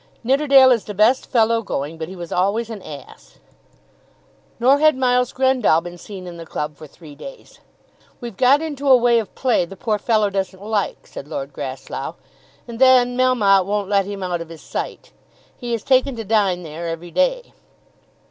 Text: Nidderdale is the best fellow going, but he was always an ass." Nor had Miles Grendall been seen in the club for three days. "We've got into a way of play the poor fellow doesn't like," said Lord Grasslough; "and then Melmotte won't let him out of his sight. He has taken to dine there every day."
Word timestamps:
Nidderdale 0.23 0.71
is 0.71 0.85
the 0.85 0.95
best 0.95 1.27
fellow 1.29 1.61
going, 1.61 1.99
but 1.99 2.07
he 2.07 2.15
was 2.15 2.31
always 2.31 2.71
an 2.71 2.81
ass." 2.81 3.37
Nor 4.59 4.79
had 4.79 4.97
Miles 4.97 5.31
Grendall 5.31 5.79
been 5.79 5.99
seen 5.99 6.25
in 6.25 6.37
the 6.37 6.45
club 6.47 6.75
for 6.75 6.87
three 6.87 7.13
days. 7.13 7.59
"We've 8.19 8.35
got 8.35 8.63
into 8.63 8.89
a 8.89 8.97
way 8.97 9.19
of 9.19 9.35
play 9.35 9.63
the 9.63 9.75
poor 9.77 9.99
fellow 9.99 10.31
doesn't 10.31 10.63
like," 10.63 11.05
said 11.05 11.27
Lord 11.27 11.53
Grasslough; 11.53 12.15
"and 12.67 12.79
then 12.79 13.15
Melmotte 13.15 13.67
won't 13.67 13.89
let 13.89 14.07
him 14.07 14.23
out 14.23 14.41
of 14.41 14.49
his 14.49 14.61
sight. 14.63 15.11
He 15.55 15.71
has 15.73 15.83
taken 15.83 16.15
to 16.15 16.23
dine 16.23 16.63
there 16.63 16.87
every 16.87 17.11
day." 17.11 17.53